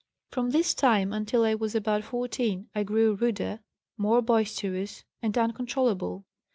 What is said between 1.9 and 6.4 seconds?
14 I grew ruder, more boisterous and uncontrollable.